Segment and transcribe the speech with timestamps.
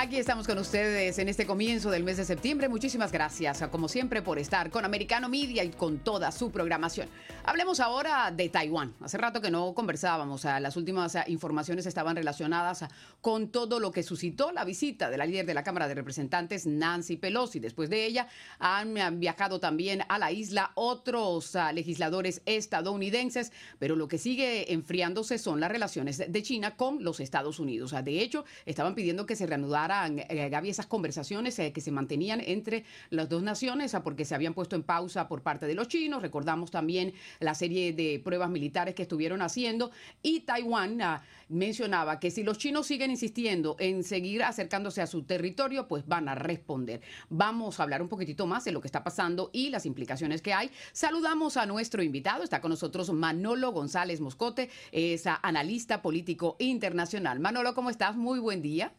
[0.00, 2.68] Aquí estamos con ustedes en este comienzo del mes de septiembre.
[2.68, 7.08] Muchísimas gracias, como siempre, por estar con Americano Media y con toda su programación.
[7.44, 8.94] Hablemos ahora de Taiwán.
[9.00, 10.44] Hace rato que no conversábamos.
[10.44, 12.84] Las últimas informaciones estaban relacionadas
[13.20, 16.64] con todo lo que suscitó la visita de la líder de la Cámara de Representantes,
[16.64, 17.58] Nancy Pelosi.
[17.58, 18.28] Después de ella,
[18.60, 25.38] han viajado también a la isla otros ah, legisladores estadounidenses, pero lo que sigue enfriándose
[25.38, 27.92] son las relaciones de China con los Estados Unidos.
[28.04, 32.40] De hecho, estaban pidiendo que se reanudara eh, Gaby, esas conversaciones eh, que se mantenían
[32.40, 35.88] entre las dos naciones, ah, porque se habían puesto en pausa por parte de los
[35.88, 36.22] chinos.
[36.22, 39.90] Recordamos también la serie de pruebas militares que estuvieron haciendo.
[40.22, 45.22] Y Taiwán ah, mencionaba que si los chinos siguen insistiendo en seguir acercándose a su
[45.22, 47.00] territorio, pues van a responder.
[47.30, 50.52] Vamos a hablar un poquitito más de lo que está pasando y las implicaciones que
[50.52, 50.70] hay.
[50.92, 52.42] Saludamos a nuestro invitado.
[52.42, 57.40] Está con nosotros Manolo González Moscote, es analista político internacional.
[57.40, 58.16] Manolo, ¿cómo estás?
[58.16, 58.92] Muy buen día.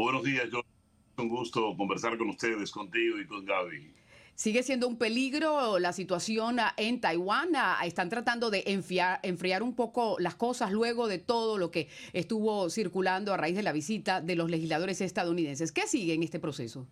[0.00, 0.64] Buenos días, yo
[1.18, 3.92] un gusto conversar con ustedes, contigo y con Gaby.
[4.34, 7.50] Sigue siendo un peligro la situación en Taiwán.
[7.84, 13.34] Están tratando de enfriar, un poco las cosas luego de todo lo que estuvo circulando
[13.34, 15.70] a raíz de la visita de los legisladores estadounidenses.
[15.70, 16.88] ¿Qué sigue en este proceso?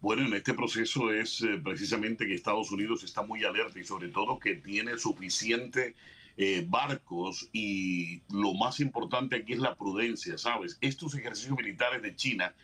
[0.00, 4.08] Bueno, en este proceso es eh, precisamente que Estados Unidos está muy alerta y sobre
[4.08, 5.94] todo que tiene suficiente
[6.42, 10.78] eh, barcos y lo más importante aquí es la prudencia, ¿sabes?
[10.80, 12.54] Estos ejercicios militares de China,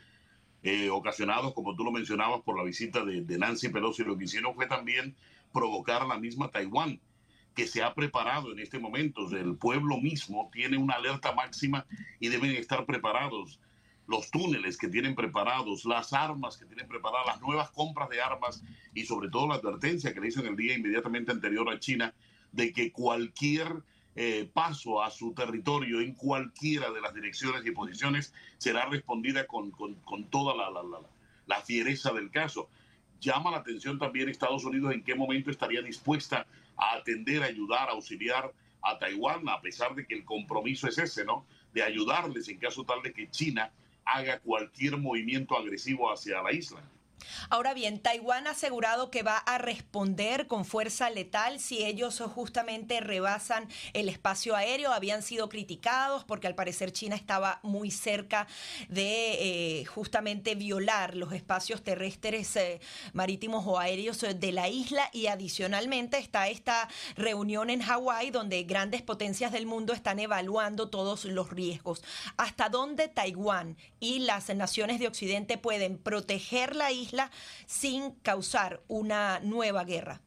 [0.62, 4.54] eh, ocasionados, como tú lo mencionabas, por la visita de, Nancy Pelosi, lo que hicieron
[4.54, 5.14] fue también
[5.52, 6.98] provocar la misma Taiwán,
[7.54, 9.28] que se ha preparado en este momento.
[9.36, 11.84] El pueblo mismo tiene una alerta máxima
[12.18, 13.60] y deben estar preparados
[14.06, 18.64] los túneles que tienen preparados, las armas que tienen preparadas, las nuevas compras de armas
[18.94, 22.14] y sobre todo la advertencia que le hizo en el día inmediatamente anterior a China
[22.56, 23.82] de que cualquier
[24.16, 29.72] eh, paso a su territorio en cualquiera de las direcciones y posiciones será respondida con,
[30.30, 30.70] toda la,
[31.46, 32.70] la, fiereza del caso.
[33.20, 36.46] Llama la atención también Estados Unidos en qué momento estaría dispuesta
[36.78, 38.52] a atender, ayudar, auxiliar
[38.82, 41.44] a Taiwán, a pesar de que el compromiso es ese, ¿no?
[41.74, 43.70] De ayudarles en caso tal de que China
[44.06, 46.82] haga cualquier movimiento agresivo hacia la isla.
[47.48, 53.00] Ahora bien, Taiwán ha asegurado que va a responder con fuerza letal si ellos justamente
[53.00, 54.92] rebasan el espacio aéreo.
[54.92, 58.46] Habían sido criticados porque al parecer China estaba muy cerca
[58.88, 62.80] de eh, justamente violar los espacios terrestres, eh,
[63.12, 65.08] marítimos o aéreos de la isla.
[65.12, 71.24] Y adicionalmente está esta reunión en Hawái donde grandes potencias del mundo están evaluando todos
[71.24, 72.02] los riesgos.
[72.36, 77.05] ¿Hasta dónde Taiwán y las naciones de Occidente pueden proteger la isla?
[77.66, 80.20] Sin causar una nueva guerra?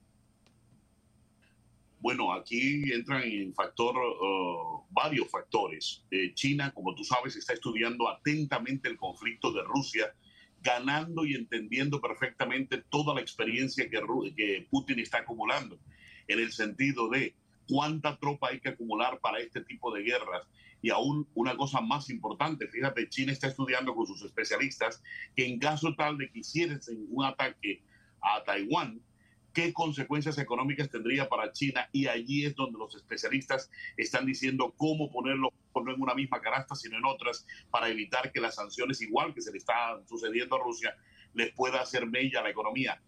[2.01, 6.05] Bueno, aquí entran en factor uh, varios factores.
[6.11, 10.13] Eh, China, como tú sabes, está estudiando atentamente el conflicto de Rusia,
[10.61, 14.01] ganando y entendiendo perfectamente toda la experiencia que,
[14.35, 15.77] que Putin está acumulando,
[16.27, 17.35] en el sentido de
[17.67, 20.47] cuánta tropa hay que acumular para este tipo de guerras
[20.81, 25.01] y aún una cosa más importante, fíjate, China está estudiando con sus especialistas
[25.35, 27.83] que en caso tal de que hiciesen un ataque
[28.21, 29.01] a Taiwán,
[29.53, 35.11] qué consecuencias económicas tendría para China y allí es donde los especialistas están diciendo cómo
[35.11, 39.33] ponerlo no en una misma canasta sino en otras para evitar que las sanciones igual
[39.33, 40.95] que se le está sucediendo a Rusia
[41.33, 43.01] les pueda hacer mella a la economía.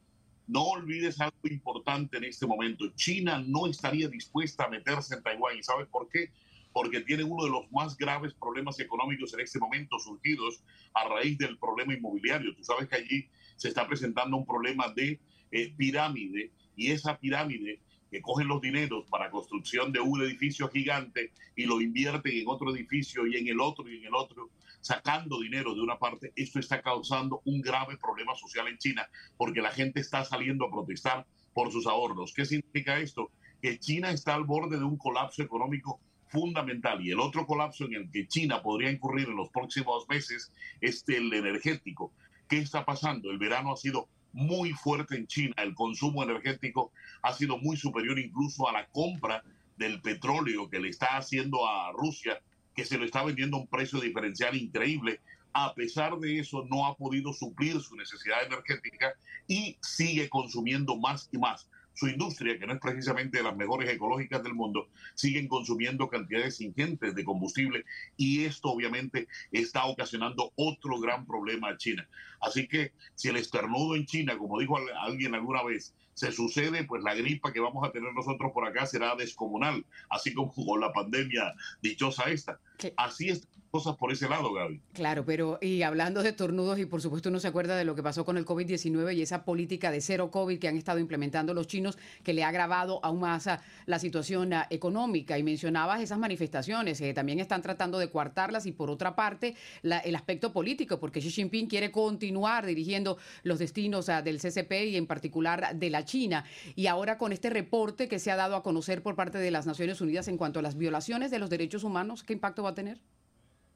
[0.47, 2.89] No olvides algo importante en este momento.
[2.95, 5.57] China no estaría dispuesta a meterse en Taiwán.
[5.57, 6.31] ¿Y sabes por qué?
[6.73, 11.37] Porque tienen uno de los más graves problemas económicos en este momento surgidos a raíz
[11.37, 12.55] del problema inmobiliario.
[12.55, 15.19] Tú sabes que allí se está presentando un problema de
[15.51, 21.31] eh, pirámide y esa pirámide que cogen los dineros para construcción de un edificio gigante
[21.55, 24.49] y lo invierten en otro edificio y en el otro y en el otro,
[24.81, 29.07] sacando dinero de una parte, esto está causando un grave problema social en China
[29.37, 32.33] porque la gente está saliendo a protestar por sus ahorros.
[32.33, 33.31] ¿Qué significa esto?
[33.61, 36.01] Que China está al borde de un colapso económico
[36.31, 40.51] fundamental y el otro colapso en el que China podría incurrir en los próximos meses
[40.79, 42.11] es el energético.
[42.47, 43.29] ¿Qué está pasando?
[43.29, 46.91] El verano ha sido muy fuerte en China, el consumo energético
[47.21, 49.43] ha sido muy superior incluso a la compra
[49.77, 52.41] del petróleo que le está haciendo a Rusia,
[52.75, 55.19] que se lo está vendiendo a un precio diferencial increíble.
[55.53, 59.13] A pesar de eso, no ha podido suplir su necesidad energética
[59.47, 61.69] y sigue consumiendo más y más.
[61.93, 66.61] Su industria, que no es precisamente de las mejores ecológicas del mundo, siguen consumiendo cantidades
[66.61, 67.85] ingentes de combustible
[68.17, 72.07] y esto obviamente está ocasionando otro gran problema a China.
[72.39, 77.03] Así que si el estornudo en China, como dijo alguien alguna vez, se sucede, pues
[77.03, 80.91] la gripa que vamos a tener nosotros por acá será descomunal, así como con la
[80.91, 82.59] pandemia dichosa esta.
[82.97, 84.81] Así es cosas por ese lado, Gaby.
[84.93, 88.03] Claro, pero y hablando de tornudos, y por supuesto uno se acuerda de lo que
[88.03, 91.67] pasó con el COVID-19 y esa política de cero COVID que han estado implementando los
[91.67, 93.49] chinos, que le ha agravado aún más
[93.85, 95.37] la situación económica.
[95.37, 100.15] Y mencionabas esas manifestaciones, que también están tratando de coartarlas, y por otra parte, el
[100.15, 105.75] aspecto político, porque Xi Jinping quiere continuar dirigiendo los destinos del CCP y en particular
[105.75, 106.43] de la China.
[106.75, 109.65] Y ahora con este reporte que se ha dado a conocer por parte de las
[109.65, 112.75] Naciones Unidas en cuanto a las violaciones de los derechos humanos, ¿qué impacto va a
[112.75, 112.99] tener?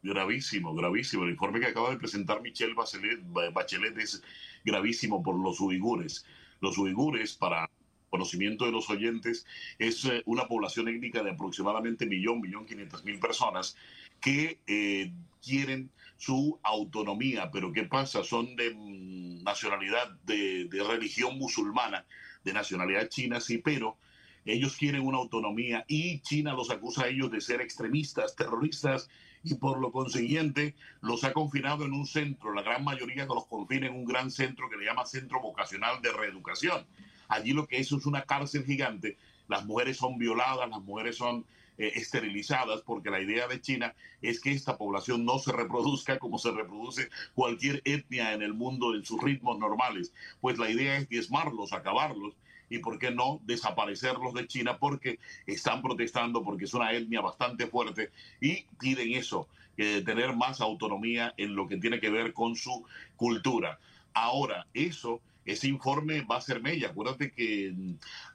[0.05, 1.23] Gravísimo, gravísimo.
[1.23, 4.23] El informe que acaba de presentar Michelle Bachelet, es
[4.63, 6.25] gravísimo por los uigures.
[6.61, 7.69] Los uigures, para
[8.09, 9.45] conocimiento de los oyentes,
[9.77, 13.75] es eh, una población étnica de aproximadamente millón, millón quinientas mil personas
[14.21, 15.11] que eh,
[15.43, 17.49] quieren su autonomía.
[17.51, 18.23] Pero ¿qué pasa?
[18.23, 22.05] Son de mm, nacionalidad, de, de religión musulmana,
[22.43, 23.97] de nacionalidad china, sí, pero
[24.45, 29.09] ellos quieren una autonomía y China los acusa a ellos de ser extremistas, terroristas
[29.43, 33.47] y por lo consiguiente los ha confinado en un centro, la gran mayoría que los
[33.47, 36.85] confina en un gran centro que le llama Centro Vocacional de Reeducación.
[37.27, 41.45] Allí lo que es es una cárcel gigante, las mujeres son violadas, las mujeres son
[41.77, 46.37] eh, esterilizadas, porque la idea de China es que esta población no se reproduzca como
[46.37, 50.13] se reproduce cualquier etnia en el mundo en sus ritmos normales.
[50.39, 52.33] Pues la idea es diezmarlos, acabarlos
[52.69, 57.67] y, ¿por qué no, desaparecerlos de China porque están protestando, porque es una etnia bastante
[57.67, 59.47] fuerte y piden eso,
[59.77, 62.85] eh, tener más autonomía en lo que tiene que ver con su
[63.15, 63.79] cultura.
[64.13, 66.89] Ahora, eso ese informe va a ser mella.
[66.89, 67.73] Acuérdate que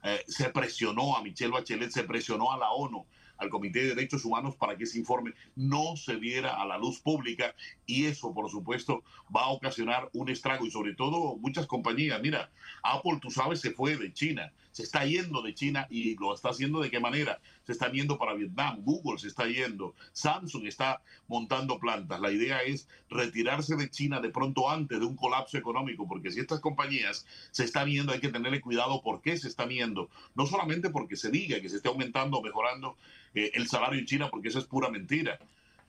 [0.03, 3.05] eh, se presionó a Michelle Bachelet, se presionó a la ONU
[3.41, 6.99] al Comité de Derechos Humanos para que ese informe no se diera a la luz
[6.99, 7.55] pública
[7.85, 9.03] y eso, por supuesto,
[9.35, 12.21] va a ocasionar un estrago y sobre todo muchas compañías.
[12.21, 12.51] Mira,
[12.83, 16.49] Apple, tú sabes, se fue de China, se está yendo de China y lo está
[16.49, 17.39] haciendo de qué manera.
[17.65, 22.19] Se está yendo para Vietnam, Google se está yendo, Samsung está montando plantas.
[22.19, 26.39] La idea es retirarse de China de pronto antes de un colapso económico, porque si
[26.39, 30.09] estas compañías se están yendo, hay que tenerle cuidado por qué se están yendo.
[30.35, 32.97] No solamente porque se diga que se esté aumentando o mejorando
[33.33, 35.39] eh, el salario en China, porque eso es pura mentira.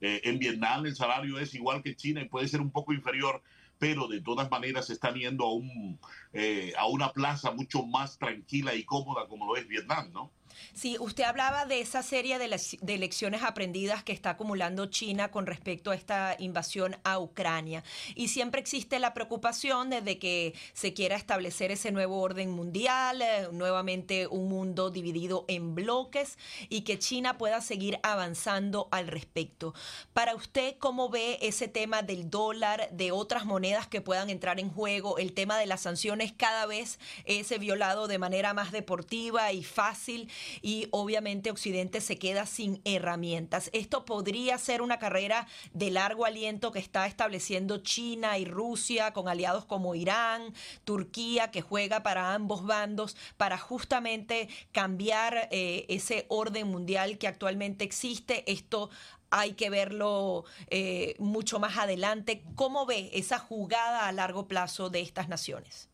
[0.00, 3.40] Eh, en Vietnam el salario es igual que China y puede ser un poco inferior,
[3.82, 5.99] pero de todas maneras están yendo a, un,
[6.32, 10.31] eh, a una plaza mucho más tranquila y cómoda como lo es Vietnam, ¿no?
[10.75, 15.90] Sí, usted hablaba de esa serie de, lecciones aprendidas que está acumulando China con respecto
[15.90, 17.84] a esta invasión a Ucrania.
[18.14, 23.49] Y siempre existe la preocupación de que se quiera establecer ese nuevo orden mundial, eh,
[23.52, 26.38] nuevamente un mundo dividido en bloques
[26.69, 29.75] y que China pueda seguir avanzando al respecto.
[30.12, 34.70] Para usted, ¿cómo ve ese tema del dólar, de otras monedas que puedan entrar en
[34.70, 35.19] juego?
[35.19, 40.31] El tema de las sanciones cada vez es violado de manera más deportiva y fácil
[40.61, 43.71] y obviamente Occidente se queda sin herramientas.
[43.73, 49.29] Esto podría ser una carrera de largo aliento que está estableciendo China y Rusia con
[49.29, 50.55] aliados como Irán,
[50.85, 57.85] Turquía, que juega para ambos bandos para justamente cambiar eh, ese orden mundial que actualmente
[57.85, 58.50] existe.
[58.50, 58.91] Esto
[59.31, 62.44] hay que verlo eh, mucho más adelante.
[62.55, 65.92] ¿Cómo ve esa jugada a largo plazo de estas naciones?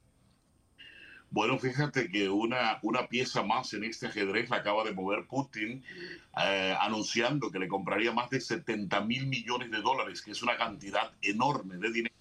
[1.30, 5.84] Bueno, fíjate que una, una pieza más en este ajedrez la acaba de mover Putin,
[6.42, 10.56] eh, anunciando que le compraría más de 70 mil millones de dólares, que es una
[10.56, 12.14] cantidad enorme de dinero,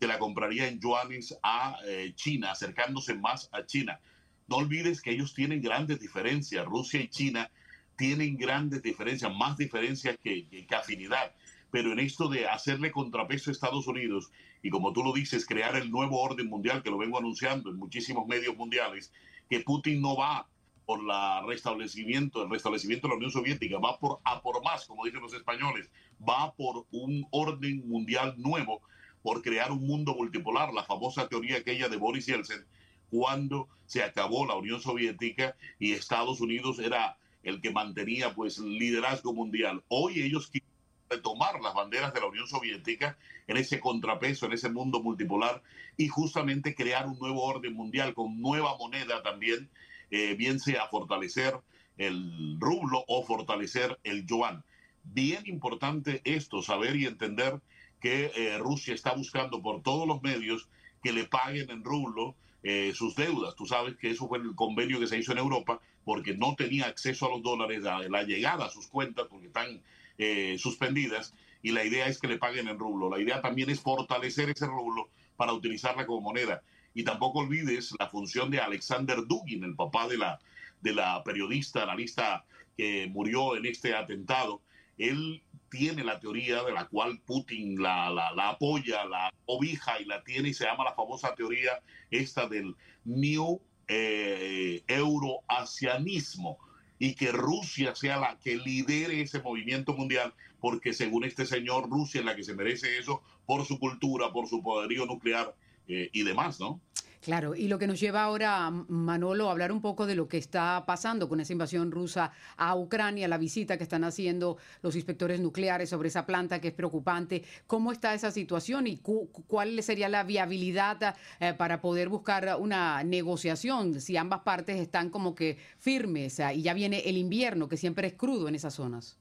[0.00, 4.00] que la compraría en yuanes a eh, China, acercándose más a China.
[4.48, 7.48] No olvides que ellos tienen grandes diferencias, Rusia y China
[7.96, 11.32] tienen grandes diferencias, más diferencias que, que afinidad
[11.70, 14.30] pero en esto de hacerle contrapeso a Estados Unidos
[14.62, 17.76] y como tú lo dices, crear el nuevo orden mundial, que lo vengo anunciando en
[17.76, 19.12] muchísimos medios mundiales,
[19.48, 20.46] que Putin no va
[20.84, 25.04] por la restablecimiento, el restablecimiento de la Unión Soviética, va por a por más, como
[25.04, 25.88] dicen los españoles,
[26.28, 28.82] va por un orden mundial nuevo,
[29.22, 32.64] por crear un mundo multipolar, la famosa teoría aquella de Boris Yeltsin,
[33.10, 39.32] cuando se acabó la Unión Soviética y Estados Unidos era el que mantenía pues liderazgo
[39.32, 39.82] mundial.
[39.88, 40.69] Hoy ellos quieren
[41.10, 45.60] retomar las banderas de la Unión Soviética en ese contrapeso, en ese mundo multipolar
[45.96, 49.68] y justamente crear un nuevo orden mundial con nueva moneda también,
[50.10, 51.58] eh, bien sea fortalecer
[51.98, 54.64] el rublo o fortalecer el yuan.
[55.02, 57.60] Bien importante esto, saber y entender
[58.00, 60.68] que eh, Rusia está buscando por todos los medios
[61.02, 63.56] que le paguen en rublo eh, sus deudas.
[63.56, 66.86] Tú sabes que eso fue el convenio que se hizo en Europa porque no tenía
[66.86, 69.82] acceso a los dólares, a la llegada a sus cuentas porque están
[70.22, 73.08] eh, suspendidas y la idea es que le paguen en rublo.
[73.08, 76.62] La idea también es fortalecer ese rublo para utilizarla como moneda.
[76.92, 80.38] Y tampoco olvides la función de Alexander Dugin, el papá de la,
[80.82, 82.44] de la periodista, analista
[82.76, 84.60] que murió en este atentado.
[84.98, 90.22] Él tiene la teoría de la cual Putin la, la, apoya, la obija y la
[90.22, 93.58] tiene y se llama la famosa teoría esta del New
[93.88, 96.58] eh, Euroasianismo
[97.00, 102.20] y que Rusia sea la que lidere ese movimiento mundial, porque según este señor, Rusia
[102.20, 105.54] es la que se merece eso por su cultura, por su poderío nuclear
[105.90, 106.80] eh, y demás, ¿no?
[107.20, 110.38] Claro, y lo que nos lleva ahora, Manolo, a hablar un poco de lo que
[110.38, 115.38] está pasando con esa invasión rusa a Ucrania, la visita que están haciendo los inspectores
[115.38, 117.44] nucleares sobre esa planta que es preocupante.
[117.66, 124.00] ¿Cómo está esa situación y cuál sería la viabilidad eh, para poder buscar una negociación
[124.00, 128.14] si ambas partes están como que firmes y ya viene el invierno que siempre es
[128.14, 129.19] crudo en esas zonas?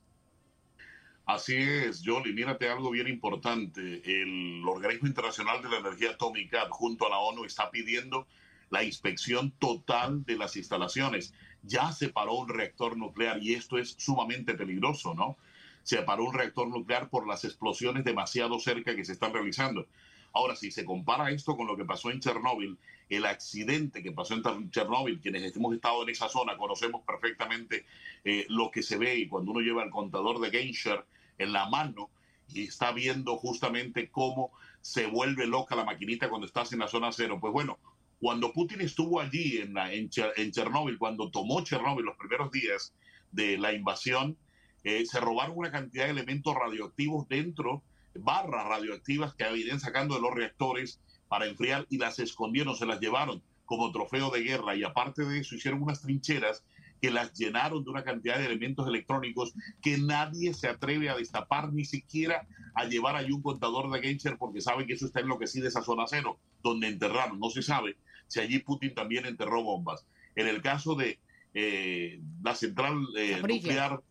[1.29, 2.33] Así es, Jolie.
[2.33, 4.01] Mírate algo bien importante.
[4.03, 8.25] El Organismo Internacional de la Energía Atómica, junto a la ONU, está pidiendo
[8.71, 11.35] la inspección total de las instalaciones.
[11.61, 15.37] Ya se paró un reactor nuclear y esto es sumamente peligroso, ¿no?
[15.83, 19.85] Se paró un reactor nuclear por las explosiones demasiado cerca que se están realizando.
[20.33, 22.75] Ahora, si se compara esto con lo que pasó en Chernóbil,
[23.07, 27.85] el accidente que pasó en Chernóbil, quienes hemos estado en esa zona conocemos perfectamente
[28.23, 31.05] eh, lo que se ve y cuando uno lleva el contador de Genscher,
[31.39, 32.09] en la mano
[32.53, 37.11] y está viendo justamente cómo se vuelve loca la maquinita cuando estás en la zona
[37.11, 37.37] cero.
[37.41, 37.79] Pues bueno,
[38.19, 42.93] cuando Putin estuvo allí en, Chernóbil, cuando tomó Chernóbil los primeros días
[43.31, 44.37] de la invasión,
[44.83, 47.81] eh, se robaron una cantidad de elementos radioactivos dentro,
[48.15, 52.99] barras radioactivas que habían sacando de los reactores para enfriar y las escondieron, se las
[52.99, 56.63] llevaron como trofeo de guerra y aparte de eso hicieron unas trincheras
[57.01, 61.71] que las llenaron de una cantidad de elementos electrónicos que nadie se atreve a destapar,
[61.71, 65.67] ni siquiera a llevar allí un contador de Genscher, porque saben que eso está enloquecido
[65.67, 67.39] esa zona cero, donde enterraron.
[67.39, 70.05] No se sabe si allí Putin también enterró bombas.
[70.35, 71.19] En el caso de
[71.53, 74.01] eh, la central eh, nuclear.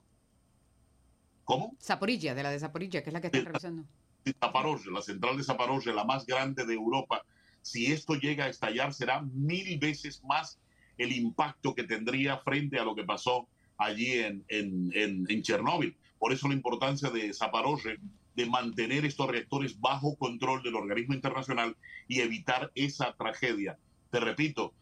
[1.44, 1.74] ¿Cómo?
[1.80, 3.84] Zaporilla, de la de Zaporilla, que es la que están revisando.
[4.38, 7.24] Zaporozhye, la central de Zaporozhye, la más grande de Europa.
[7.62, 10.58] Si esto llega a estallar, será mil veces más
[10.98, 15.96] el impacto que tendría frente a lo que pasó allí en, en, Chernóbil.
[16.18, 17.98] Por eso la importancia de Zaporozhye
[18.34, 21.76] de mantener estos reactores bajo control del organismo internacional
[22.08, 23.78] y evitar esa tragedia.
[24.10, 24.74] Te repito,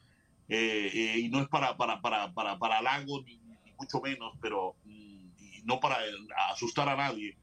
[0.49, 3.41] eh, eh, y no es para, para, para, para, para halago ni,
[3.79, 5.29] mucho menos, pero mm,
[5.65, 5.99] no para
[6.51, 7.37] asustar a nadie,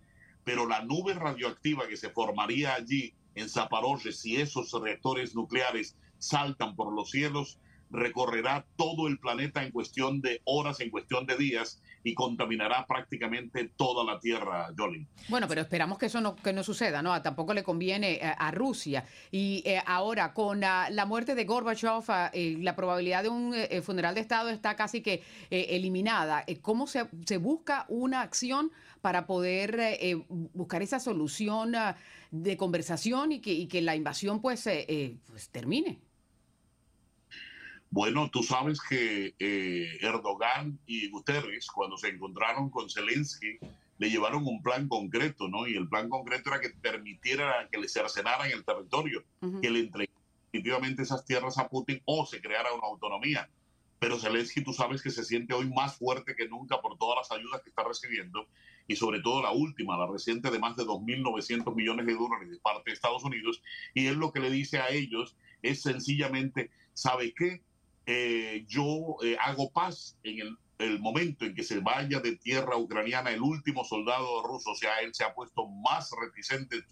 [0.43, 6.75] pero la nube radioactiva que se formaría allí en Zaporozhye si esos reactores nucleares saltan
[6.75, 7.59] por los cielos
[7.93, 13.71] recorrerá todo el planeta en cuestión de horas, en cuestión de días y contaminará prácticamente
[13.77, 15.07] toda la Tierra, Jolly.
[15.29, 17.19] Bueno, pero esperamos que eso no, que no suceda, ¿no?
[17.21, 19.05] Tampoco le conviene eh, a, Rusia.
[19.31, 24.21] Y eh, ahora, con la, muerte de Gorbachev, eh, la probabilidad de un funeral de
[24.21, 26.45] Estado está casi que eliminada.
[26.61, 27.03] ¿Cómo se,
[27.37, 28.71] busca una acción
[29.01, 29.79] para poder
[30.53, 31.73] buscar esa solución
[32.31, 34.67] de conversación y que, y que la invasión pues,
[35.27, 35.99] pues termine?
[37.93, 43.59] Bueno, tú sabes que eh, Erdogan y Guterres, cuando se encontraron con Zelensky,
[43.99, 45.67] le llevaron un plan concreto, ¿no?
[45.67, 49.23] Y el plan concreto era que permitiera que le cercenaran el territorio,
[49.61, 53.47] que le entregaran definitivamente esas tierras a Putin o se creara una autonomía.
[53.99, 57.39] Pero Zelensky, tú sabes que se siente hoy más fuerte que nunca por todas las
[57.39, 58.47] ayudas que está recibiendo
[58.87, 62.57] y sobre todo la última, la reciente de más de 2.900 millones de dólares de
[62.57, 63.61] parte de Estados Unidos.
[63.93, 67.61] Y él lo que le dice a ellos es sencillamente, ¿sabe qué?
[68.05, 72.75] Eh, yo eh, hago paz en el, el, momento en que se vaya de tierra
[72.75, 76.83] ucraniana el último soldado ruso, o sea, él se ha puesto más reticente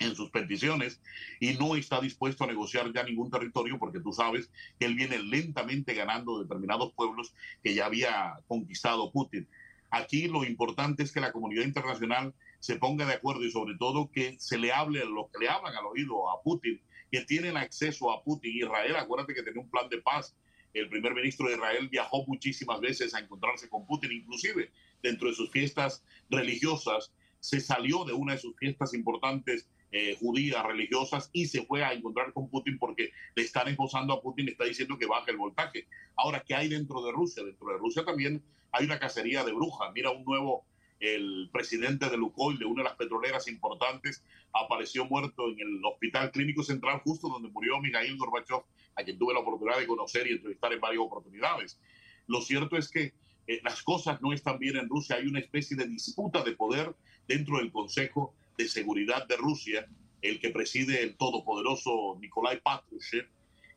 [0.00, 1.00] en sus peticiones
[1.40, 5.18] y no está dispuesto a negociar ya ningún territorio porque tú sabes que él viene
[5.18, 9.48] lentamente ganando determinados pueblos que ya había conquistado Putin.
[9.90, 14.10] Aquí lo importante es que la comunidad internacional se ponga de acuerdo y sobre todo
[14.10, 17.56] que se le hable a los que le hablan al oído a Putin, que tienen
[17.56, 18.56] acceso a Putin.
[18.56, 20.36] Israel, acuérdate que tiene un plan de paz
[20.74, 24.70] el primer ministro de Israel viajó muchísimas veces a encontrarse con Putin, inclusive
[25.02, 30.62] dentro de sus fiestas religiosas, se salió de una de sus fiestas importantes eh, judías
[30.64, 34.52] religiosas y se fue a encontrar con Putin porque le están esposando a Putin, le
[34.52, 35.86] está diciendo que baje el voltaje.
[36.16, 37.42] Ahora, ¿qué hay dentro de Rusia?
[37.42, 39.90] Dentro de Rusia también hay una cacería de brujas.
[39.94, 40.66] Mira un nuevo
[41.00, 46.30] el presidente de Lukoil, de una de las petroleras importantes, apareció muerto en el Hospital
[46.32, 48.62] Clínico Central, justo donde murió Mikhail Gorbachev,
[48.96, 51.78] a quien tuve la oportunidad de conocer y entrevistar en varias oportunidades.
[52.26, 53.14] Lo cierto es que
[53.46, 56.94] eh, las cosas no están bien en Rusia, hay una especie de disputa de poder
[57.26, 59.88] dentro del Consejo de Seguridad de Rusia,
[60.20, 63.28] el que preside el todopoderoso Nikolai Patrushev,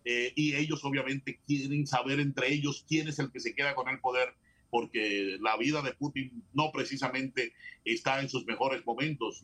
[0.03, 3.87] eh, y ellos obviamente quieren saber entre ellos quién es el que se queda con
[3.87, 4.33] el poder
[4.71, 7.53] porque la vida de Putin no precisamente
[7.85, 9.43] está en sus mejores momentos.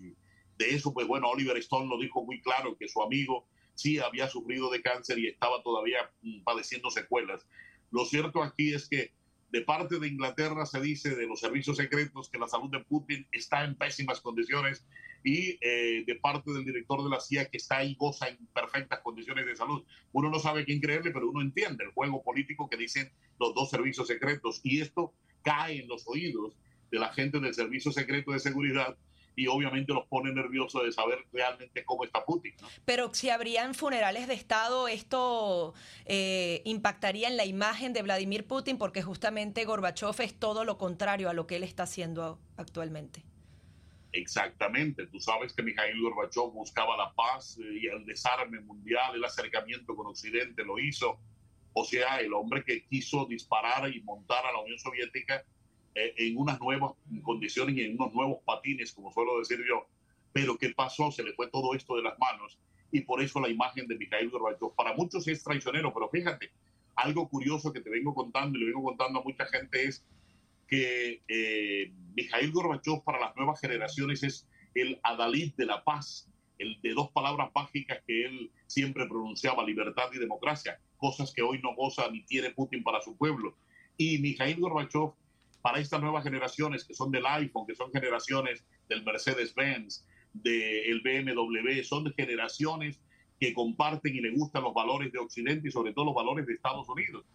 [0.58, 4.28] De eso, pues bueno, Oliver Stone lo dijo muy claro, que su amigo sí había
[4.28, 7.46] sufrido de cáncer y estaba todavía mm, padeciendo secuelas.
[7.92, 9.12] Lo cierto aquí es que
[9.50, 13.26] de parte de Inglaterra se dice de los servicios secretos que la salud de Putin
[13.32, 14.86] está en pésimas condiciones
[15.24, 19.00] y eh, de parte del director de la CIA que está ahí goza en perfectas
[19.02, 19.84] condiciones de salud.
[20.12, 23.70] Uno no sabe quién creerle, pero uno entiende el juego político que dicen los dos
[23.70, 25.14] servicios secretos y esto
[25.44, 26.58] cae en los oídos
[26.92, 28.98] de la gente del servicio secreto de seguridad
[29.38, 32.56] y obviamente los pone nerviosos de saber realmente cómo está Putin.
[32.86, 35.76] Pero si habrían funerales de Estado, esto
[36.06, 41.30] eh, impactaría en la imagen de Vladimir Putin porque justamente Gorbachev es todo lo contrario
[41.30, 43.24] a lo que él está haciendo actualmente.
[44.12, 49.24] Exactamente, tú sabes que Mikhail Gorbachev buscaba la paz eh, y el desarme mundial, el
[49.24, 51.20] acercamiento con Occidente lo hizo.
[51.74, 55.46] O sea, el hombre que quiso disparar y montar a la Unión Soviética
[55.98, 56.92] eh, en unas nuevas
[57.24, 59.88] condiciones y en unos nuevos patines, como suelo decir yo.
[60.32, 61.12] Pero ¿qué pasó?
[61.12, 62.60] Se le fue todo esto de las manos
[62.92, 66.52] y por eso la imagen de Mikhail Gorbachev para muchos es traicionero, pero fíjate,
[66.96, 70.06] algo curioso que te vengo contando y le vengo contando a mucha gente es
[70.68, 76.80] que eh, Mikhail Gorbachev para las nuevas generaciones es el adalid de la paz, el
[76.82, 81.74] de dos palabras mágicas que él siempre pronunciaba, libertad y democracia, cosas que hoy no
[81.74, 83.58] goza ni tiene Putin para su pueblo.
[83.98, 85.14] Y Mikhail Gorbachev
[85.62, 91.84] para estas nuevas generaciones que son del iPhone, que son generaciones del Mercedes-Benz, del BMW,
[91.84, 93.00] son generaciones
[93.40, 96.54] que comparten y le gustan los valores de Occidente y sobre todo los valores de
[96.54, 97.26] Estados Unidos.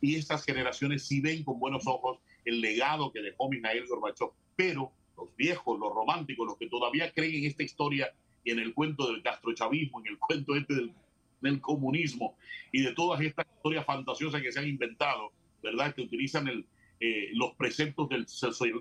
[0.00, 4.30] Y estas generaciones sí ven con buenos ojos el legado que dejó Mikhail Gorbachev.
[4.56, 8.12] Pero los viejos, los románticos, los que todavía creen en esta historia
[8.44, 10.92] y en el cuento del castrochavismo, en el cuento este del,
[11.40, 12.36] del comunismo
[12.72, 15.30] y de todas estas historias fantasiosas que se han inventado,
[15.62, 15.94] ¿verdad?
[15.94, 16.66] Que utilizan el,
[17.04, 18.26] eh, los preceptos del,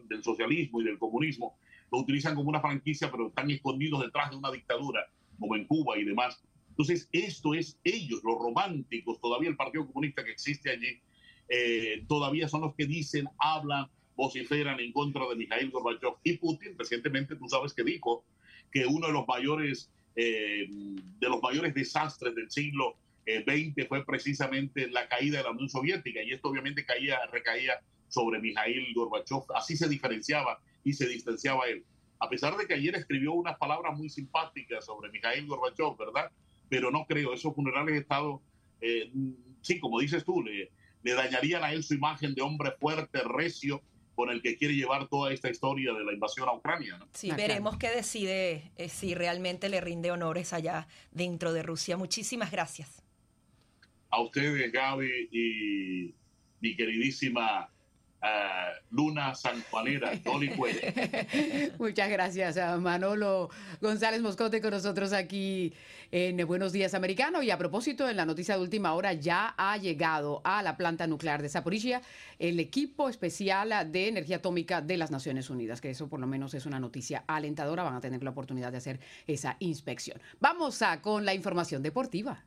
[0.08, 1.58] del, socialismo y del comunismo,
[1.92, 5.98] lo utilizan como una franquicia, pero están escondidos detrás de una dictadura, como en Cuba
[5.98, 6.40] y demás.
[6.70, 11.02] Entonces, esto es ellos, los románticos, todavía el Partido Comunista que existe allí,
[11.50, 16.14] eh, todavía son los que dicen, hablan, vociferan en contra de Mikhail Gorbachev.
[16.24, 18.24] Y Putin recientemente, tú sabes que dijo
[18.72, 24.92] que uno de los mayores, eh, de los mayores desastres del siglo XX fue precisamente
[24.92, 26.22] la caída de la Unión Soviética.
[26.22, 27.82] Y esto obviamente caía, recaía
[28.12, 29.44] sobre Mijail Gorbachev.
[29.56, 31.84] Así se diferenciaba y se distanciaba él.
[32.20, 36.32] A pesar de que ayer escribió unas palabras muy simpáticas sobre Mijail Gorbachev, ¿verdad?
[36.70, 38.42] Pero no creo, esos funerales de Estado,
[38.82, 39.12] eh,
[39.62, 40.70] sí, como dices tú, le,
[41.02, 43.82] le dañarían a él su imagen de hombre fuerte, recio,
[44.14, 46.98] con el que quiere llevar toda esta historia de la invasión a Ucrania.
[46.98, 47.08] ¿no?
[47.14, 51.98] Sí, veremos qué decide, eh, si realmente le rinde honores allá dentro de Rusia.
[51.98, 53.04] Muchísimas gracias.
[54.10, 56.14] A ustedes, Gaby, y
[56.60, 57.70] mi queridísima
[58.92, 60.52] Luna Sanjuanera, Dolly
[61.80, 65.74] Muchas gracias a Manolo González Moscote con nosotros aquí
[66.12, 67.42] en Buenos Días Americano.
[67.42, 71.08] Y a propósito, en la noticia de última hora ya ha llegado a la planta
[71.08, 72.02] nuclear de Zaporizhia
[72.38, 76.54] el equipo especial de energía atómica de las Naciones Unidas, que eso por lo menos
[76.54, 77.84] es una noticia alentadora.
[77.84, 80.20] Van a tener la oportunidad de hacer esa inspección.
[80.40, 82.44] Vamos a con la información deportiva.